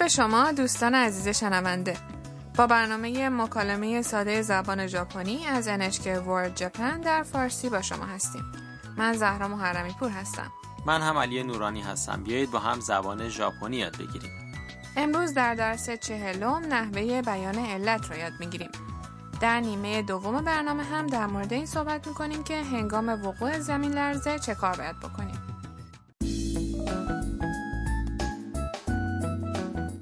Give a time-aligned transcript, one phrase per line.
[0.00, 1.96] به شما دوستان عزیز شنونده.
[2.56, 8.42] با برنامه مکالمه ساده زبان ژاپنی از NHK World Japan در فارسی با شما هستیم.
[8.96, 10.52] من زهرا محرمی پور هستم.
[10.86, 12.22] من هم علی نورانی هستم.
[12.22, 14.54] بیایید با هم زبان ژاپنی یاد بگیریم.
[14.96, 18.70] امروز در درس چهلم نحوه بیان علت را یاد می‌گیریم.
[19.40, 24.38] در نیمه دوم برنامه هم در مورد این صحبت می‌کنیم که هنگام وقوع زمین لرزه
[24.38, 25.49] چه کار باید بکنیم.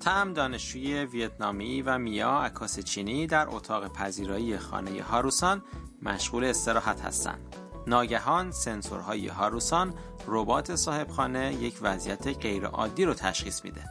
[0.08, 5.62] هم دانشجوی ویتنامی و میا عکاس چینی در اتاق پذیرایی خانه هاروسان
[6.02, 7.56] مشغول استراحت هستند.
[7.86, 9.94] ناگهان سنسورهای هاروسان
[10.26, 13.84] ربات صاحبخانه یک وضعیت غیرعادی رو تشخیص میده.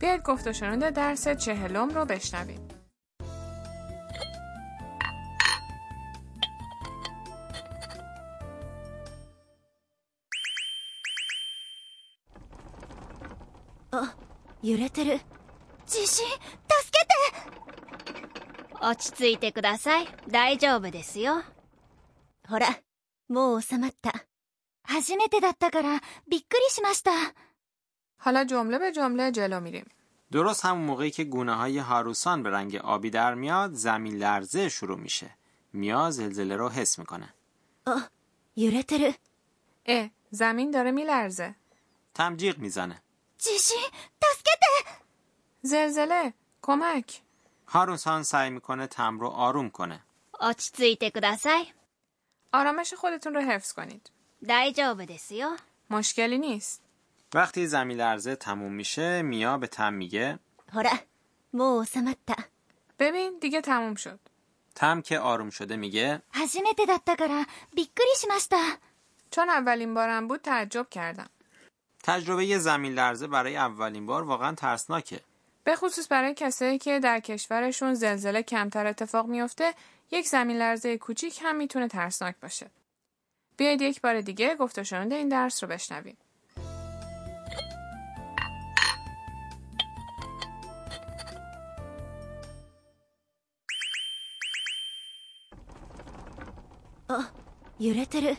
[0.00, 2.68] بیاید گفت و شنود درس چهلم رو بشنویم.
[13.92, 14.14] آه،
[14.62, 15.18] یورتر
[15.87, 16.27] 地震助
[16.91, 17.13] けて
[18.81, 21.43] 落ち着いてください大丈夫ですよ
[22.47, 22.67] ほら
[23.29, 24.13] もう収まった
[24.83, 27.11] 初めてだったからびっくりしました
[28.25, 29.85] حالا جمله به جمله جلو میریم.
[30.31, 34.97] درست همون موقعی که گونه های هاروسان به رنگ آبی در میاد زمین لرزه شروع
[34.99, 35.29] میشه.
[35.73, 37.33] میا زلزله رو حس میکنه.
[37.85, 38.09] あ
[38.55, 39.13] 揺れてる
[39.85, 41.55] اه زمین داره میلرزه.
[42.13, 43.01] تمجیق میزنه.
[43.37, 43.81] 地震助け
[44.19, 44.26] て
[45.61, 47.21] زلزله کمک
[47.67, 49.99] هاروسان سعی میکنه تم رو آروم کنه.
[50.39, 51.73] 落ち着いてください
[52.53, 54.09] آرامش خودتون رو حفظ کنید.
[54.45, 55.57] 大丈夫ですよ
[55.89, 56.81] مشکلی نیست.
[57.33, 60.39] وقتی زمین لرزه تموم میشه میا به تم میگه
[60.73, 60.89] ほら
[61.53, 62.35] もう収まった
[62.99, 64.19] ببین دیگه تموم شد.
[64.75, 68.57] تم که آروم شده میگه 初めてだったからびっくりしました
[69.31, 71.29] چون اولین بارم بود تعجب کردم.
[72.03, 75.21] تجربه یه زمین لرزه برای اولین بار واقعا ترسناکه.
[75.67, 79.73] به خصوص برای کسایی که در کشورشون زلزله کمتر اتفاق میفته
[80.11, 82.71] یک زمین لرزه کوچیک هم میتونه ترسناک باشه.
[83.57, 86.17] بیایید یک بار دیگه گفت و شنود این درس رو بشنویم.
[97.07, 97.31] あ
[97.79, 98.35] 揺れてる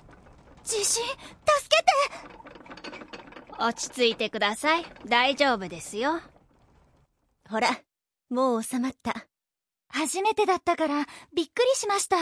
[0.64, 1.04] 地震助
[1.68, 1.92] けて
[3.58, 6.20] 落ち着いてください大丈夫ですよ
[7.50, 7.70] ほら
[8.30, 9.26] もう収まった
[9.88, 12.16] 初めてだったからびっくりしました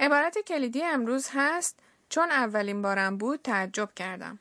[0.00, 4.38] عبارت کلیدی امروز هست چون اولین بارم بود تعجب کردم.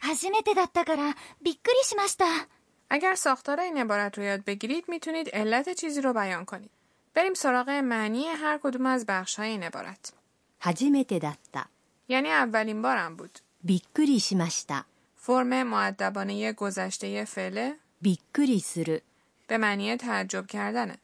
[0.00, 2.24] 初めてだったからびっくりしました
[2.88, 6.70] اگر ساختار این عبارت رو یاد بگیرید میتونید علت چیزی رو بیان کنید.
[7.14, 10.12] بریم سراغ معنی هر کدوم از بخش های این عبارت.
[10.60, 11.68] 初めてだった
[12.08, 13.38] یعنی اولین بارم بود.
[13.64, 14.86] びっくりしました
[15.16, 19.02] فرم معدبانه گذشته فعله びっくりする
[19.48, 20.98] به معنی تعجب کردنه.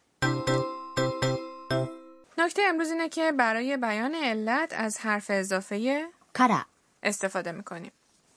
[2.39, 6.09] نکته امروز اینه که برای بیان علت از حرف اضافه
[6.39, 6.67] から
[7.03, 7.93] استفاده میکنیم.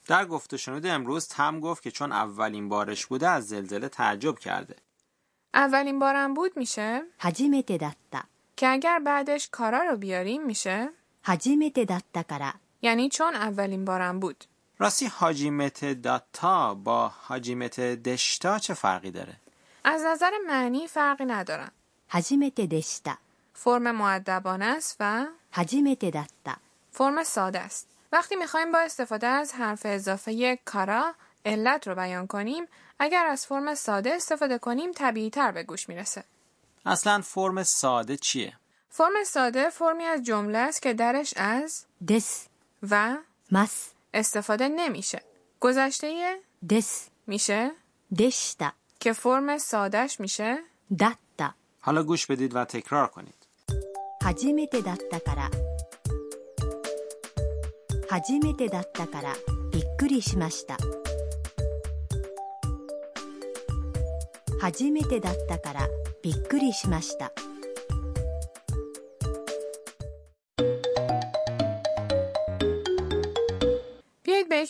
[0.08, 4.40] در گفت و شنود امروز تم گفت که چون اولین بارش بوده از زلزله تعجب
[4.40, 4.76] کرده.
[5.54, 8.24] اولین بارم بود میشه 初めてだった
[8.58, 10.90] که اگر بعدش کارا رو بیاریم میشه
[11.26, 14.46] 初めてだったから یعنی چون اولین بارم بود.
[14.78, 19.36] راستی حاجیمت داتا با حاجیمت دشتا چه فرقی داره؟
[19.84, 21.72] از نظر معنی فرقی ندارن.
[22.10, 23.18] 初めてでした
[23.54, 26.58] فرم معدبانه است و 初めてだった
[26.92, 27.88] فرم ساده است.
[28.12, 31.14] وقتی میخوایم با استفاده از حرف اضافه کارا
[31.46, 32.66] علت رو بیان کنیم
[33.00, 36.24] اگر از فرم ساده استفاده کنیم طبیعی تر به گوش میرسه.
[36.86, 38.54] اصلا فرم ساده چیه؟
[38.90, 42.47] فرم ساده فرمی از جمله است که درش از です、
[42.84, 43.18] و
[43.52, 45.24] ます、 استفاده نمیشه.
[45.60, 47.72] گذشته です、 میشه
[48.12, 50.60] でした、 که فرم سادهش میشه
[50.92, 51.56] だった。
[51.82, 53.36] حالا گوش بدید و تکرار کنید.
[54.22, 55.52] 初めてだったから。
[58.10, 59.34] 初めてだったから
[59.72, 60.78] びっくりしました。
[64.62, 65.88] 初めてだったから
[66.22, 67.32] びっくりしました。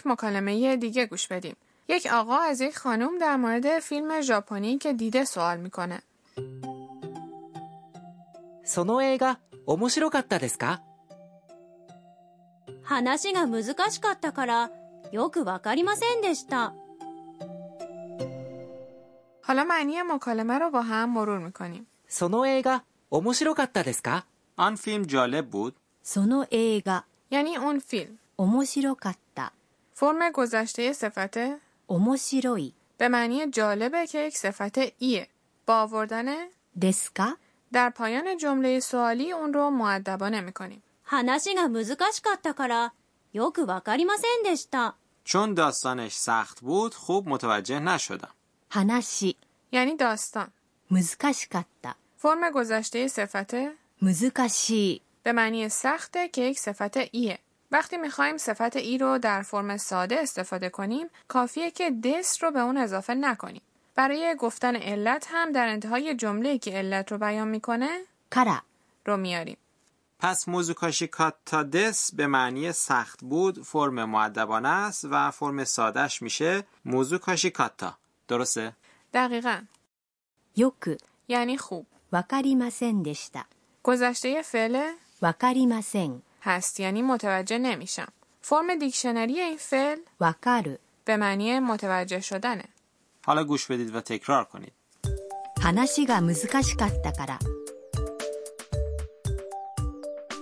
[0.08, 1.56] مکالمه دیگه گوش بدیم.
[1.88, 6.02] یک آقا از یک خانم در مورد فیلم ژاپنی که دیده سوال میکنه.
[8.66, 10.82] その映画面白かったですか
[12.82, 14.72] 話が難しかったから
[15.12, 16.74] よくわかりませんでした。
[19.46, 21.86] حالا معنی مکالمه رو با هم مرور میکنیم.
[22.08, 24.26] その映画面白かったですか
[24.56, 28.18] آن فیلم جالب بود؟ その映画 یعنی اون فیلم.
[28.38, 29.52] 面白かった。
[29.98, 31.38] فرم گذشته صفت
[31.88, 32.74] 面白い。
[32.98, 35.28] به معنی جالبه که یک صفت ایه.
[35.66, 36.48] با آوردن
[36.80, 37.38] ですか
[37.74, 40.82] در پایان جمله سوالی اون رو معدبانه میکنیم.
[41.04, 42.94] 話が難しかったから、
[43.34, 44.96] よくわかりませんでした。
[45.26, 48.30] چون داستانش سخت بود خوب متوجه نشدم
[48.70, 49.36] 話、
[49.72, 50.52] یعنی داستان.
[50.92, 51.96] 難しかった。
[52.18, 53.54] فرم گذشته صفت
[54.02, 55.02] 難しい。
[55.24, 57.40] به معنی سخته که یک صفت ایه.
[57.71, 62.61] وقتی می‌خوایم صفت ای رو در فرم ساده استفاده کنیم کافیه که دس رو به
[62.61, 63.63] اون اضافه نکنیم.
[63.95, 68.01] برای گفتن علت هم در انتهای جمله که علت رو بیان می‌کنه
[68.31, 68.63] کارا.
[69.07, 69.57] رو میاریم.
[70.21, 76.65] پس موزوکاشی کاتا دس به معنی سخت بود فرم معدبانه است و فرم سادش میشه
[76.85, 77.99] موزوکاشی کاتا
[78.29, 78.73] درسته؟
[79.15, 79.63] دقیقا.
[80.57, 80.99] یک.
[81.29, 81.87] یعنی خوب.
[82.13, 83.45] وکاریماسن دشتا.
[83.83, 84.93] گذشته فعل؟
[85.23, 88.08] وکاریماسن هست یعنی متوجه نمیشم.
[88.42, 90.80] فرم دیکشنری این فعل わかる。
[91.06, 92.66] به معنی متوجه شدنه.
[93.26, 94.74] حالا گوش بدید و تکرار کنید
[95.62, 97.40] 話が難しかったから。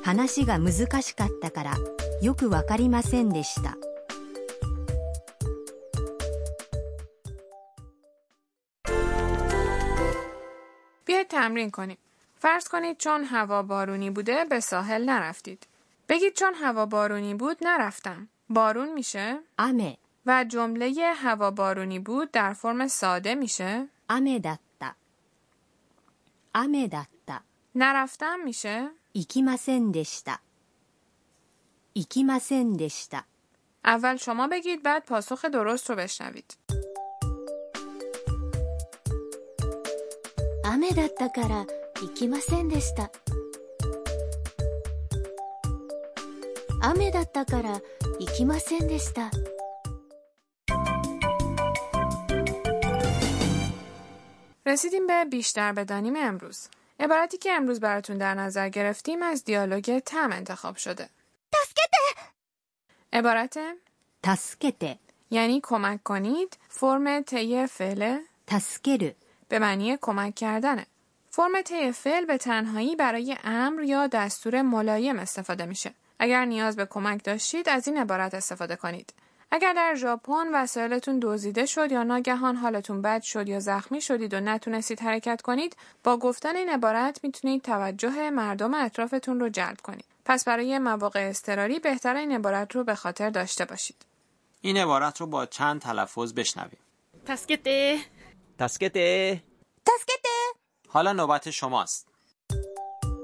[0.03, 1.77] 話が難しかったから、
[2.23, 3.77] よくわかりませんでした。
[11.05, 11.97] بیاید تمرین کنیم.
[12.39, 15.67] فرض کنید چون هوا بارونی بوده به ساحل نرفتید.
[16.09, 18.27] بگید چون هوا بارونی بود نرفتم.
[18.49, 24.95] بارون میشه 雨、 و جمله هوا بارونی بود در فرم ساده میشه 雨だった。
[26.53, 27.41] 雨だった。
[27.75, 30.41] نرفتم میشه 行きませんでした。
[31.95, 33.25] 行きませんでした。
[33.83, 36.57] اول شما بگید بعد پاسخ درست رو بشنوید.
[40.63, 41.65] 雨だったから
[42.01, 43.11] 行きませんでした
[46.81, 47.81] 雨だったから
[48.19, 49.31] 行きませんでした
[54.65, 56.67] رسیدیم به بیشتر بدانیم امروز.
[56.99, 61.09] عبارتی که امروز براتون در نظر گرفتیم از دیالوگ تم انتخاب شده.
[63.13, 63.57] عبارت
[64.23, 64.97] 助けて、
[65.31, 68.19] یعنی کمک کنید فرم طی فعل
[68.49, 69.15] 助ける。
[69.49, 70.85] به معنی کمک کردنه.
[71.29, 75.93] فرم طی فعل به تنهایی برای امر یا دستور ملایم استفاده میشه.
[76.18, 79.14] اگر نیاز به کمک داشتید از این عبارت استفاده کنید.
[79.50, 84.40] اگر در ژاپن وسایلتون دزدیده شد یا ناگهان حالتون بد شد یا زخمی شدید و
[84.40, 90.04] نتونستید حرکت کنید با گفتن این عبارت می‌تونید توجه مردم اطرافتون رو جلب کنید.
[90.24, 94.06] پس برای مواقع اضطراری بهتر این عبارت رو به خاطر داشته باشید.
[94.60, 96.78] این عبارت رو با چند تلفظ بشنویم.
[97.26, 97.98] تسکته.
[98.58, 99.42] تسکته.
[99.86, 100.28] تسکته.
[100.88, 102.08] حالا نوبت شماست.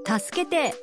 [0.05, 0.73] تسکته.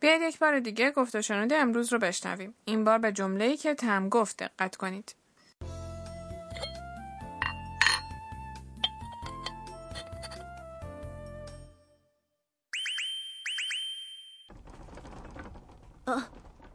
[0.00, 3.56] けて、 بیاید یک بار دیگه گفت و شنود امروز رو بشنویم این بار به جمله‌ای
[3.56, 5.14] که تم گفت دقت کنید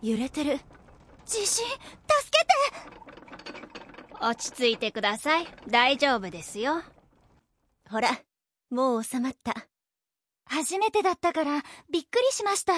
[0.02, 0.60] 揺れてる
[1.26, 1.68] 地震助
[2.32, 2.54] けて
[4.22, 6.82] 落ち着いてください大丈夫ですよ
[7.90, 8.10] ほら
[8.70, 9.54] もう収まった
[10.46, 12.74] 初めてだったからびっくりしました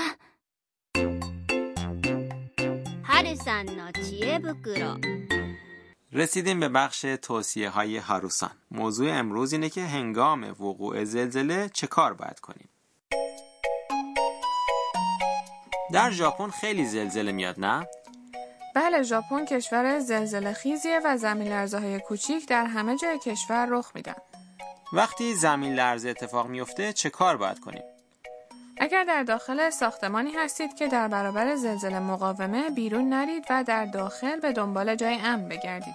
[3.13, 4.97] はるさんの知恵袋
[6.13, 12.13] رسیدیم به بخش توصیه های هاروسان موضوع امروز اینه که هنگام وقوع زلزله چه کار
[12.13, 12.69] باید کنیم
[15.93, 17.87] در ژاپن خیلی زلزله میاد نه؟
[18.75, 23.91] بله ژاپن کشور زلزله خیزیه و زمین لرزه های کوچیک در همه جای کشور رخ
[23.95, 24.15] میدن
[24.93, 27.83] وقتی زمین لرزه اتفاق میفته چه کار باید کنیم؟
[28.78, 34.40] اگر در داخل ساختمانی هستید که در برابر زلزله مقاومه بیرون نرید و در داخل
[34.40, 35.94] به دنبال جای امن بگردید.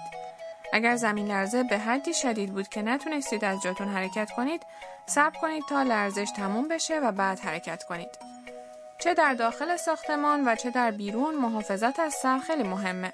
[0.73, 4.61] اگر زمین لرزه به حدی شدید بود که نتونستید از جاتون حرکت کنید،
[5.05, 8.09] صبر کنید تا لرزش تموم بشه و بعد حرکت کنید.
[8.99, 13.11] چه در داخل ساختمان و چه در بیرون محافظت از سر خیلی مهمه.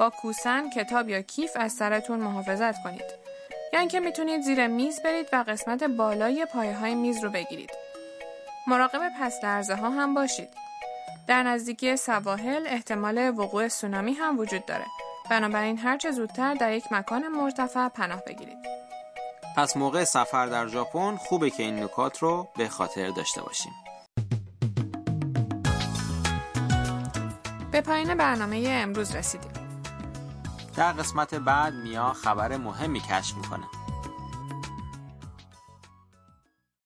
[0.00, 3.26] با کوسن، کتاب یا کیف از سرتون محافظت کنید.
[3.72, 7.70] یا اینکه می‌تونید زیر میز برید و قسمت بالای پایه های میز رو بگیرید.
[8.68, 10.48] مراقب پس لرزه ها هم باشید.
[11.26, 14.84] در نزدیکی سواحل احتمال وقوع سونامی هم وجود داره.
[15.30, 18.58] بنابراین هرچه زودتر در یک مکان مرتفع پناه بگیرید.
[19.56, 23.72] پس موقع سفر در ژاپن خوبه که این نکات رو به خاطر داشته باشیم.
[27.72, 29.52] به پایان برنامه امروز رسیدیم.
[30.76, 33.75] در قسمت بعد میا خبر مهمی کشف می‌کنه.